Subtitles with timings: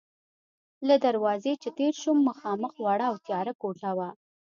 [0.87, 4.09] له دروازې چې تېر شوم، مخامخ وړه او تیاره کوټه وه.